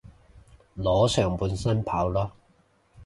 [0.73, 2.31] 裸上半身跑囉